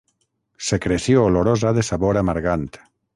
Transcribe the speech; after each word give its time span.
Secreció 0.69 1.25
olorosa 1.27 1.75
de 1.79 1.85
sabor 1.91 2.21
amargant. 2.23 2.67